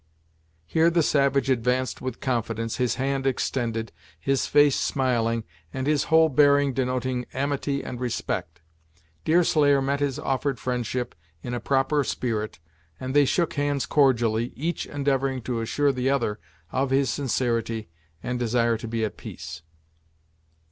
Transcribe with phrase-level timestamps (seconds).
[0.65, 6.27] Here the savage advanced with confidence, his hand extended, his face smiling, and his whole
[6.27, 8.61] bearing denoting amity and respect.
[9.25, 12.57] Deerslayer met his offered friendship in a proper spirit,
[12.99, 16.39] and they shook hands cordially, each endeavoring to assure the other
[16.71, 17.87] of his sincerity
[18.23, 19.61] and desire to be at peace.